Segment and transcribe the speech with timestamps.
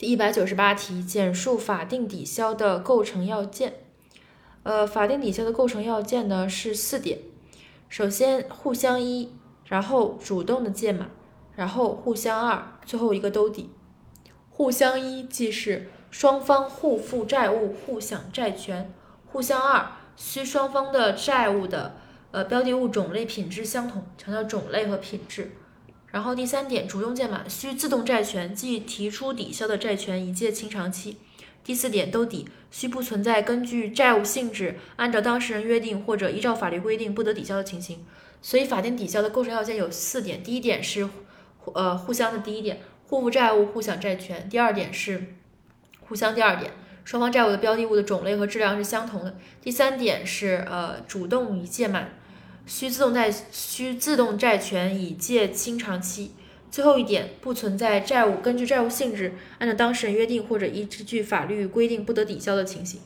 [0.00, 3.74] 第一百九十八题，简述法定抵销的构成要件。
[4.62, 7.18] 呃，法定抵销的构成要件呢是四点。
[7.90, 9.30] 首先，互相一，
[9.66, 11.10] 然后主动的借满，
[11.54, 13.68] 然后互相二，最后一个兜底。
[14.48, 18.86] 互相一即是双方互负债务，互享债权；
[19.26, 19.86] 互相二，
[20.16, 21.96] 需双方的债务的
[22.30, 25.52] 呃标的物种类、品质相同，强调种类和品质。
[26.10, 31.18] 然后第三点，主动届满需自动债权，即提出抵销的债权已届清偿期。
[31.62, 38.04] 第四点，兜底需不存在根据债务性质按照当事人约定或者依照法律规定不得抵销的情形。
[38.42, 41.08] 所以法定抵销的构成要件有四点：第一点是
[41.74, 45.34] 呃互相的第一点，互负债务，互享债权；第二点是
[46.08, 46.72] 互相第二点，
[47.04, 52.14] 双方债务的标的物的种类和质量是相同的；第三点是呃主动已届满。
[52.70, 56.30] 需自动债需自动债权已借清偿期。
[56.70, 63.00] 最后一点，不存在债务根据债务性质按照当事人约定或者依据法律规定不得抵消的情形。